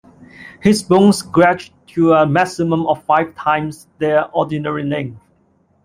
[0.63, 5.21] His bones stretch to a maximum of five times their ordinary length.